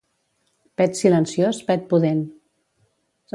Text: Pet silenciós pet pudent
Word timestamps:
Pet 0.81 0.97
silenciós 1.01 1.59
pet 1.69 1.85
pudent 1.93 2.25